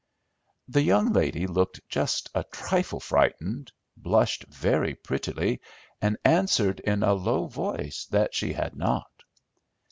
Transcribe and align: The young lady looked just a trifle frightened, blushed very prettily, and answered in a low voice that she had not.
The 0.67 0.81
young 0.81 1.13
lady 1.13 1.45
looked 1.45 1.87
just 1.87 2.31
a 2.33 2.43
trifle 2.45 2.99
frightened, 2.99 3.71
blushed 3.95 4.45
very 4.45 4.95
prettily, 4.95 5.61
and 6.01 6.17
answered 6.25 6.79
in 6.79 7.03
a 7.03 7.13
low 7.13 7.45
voice 7.45 8.07
that 8.09 8.33
she 8.33 8.53
had 8.53 8.75
not. 8.75 9.11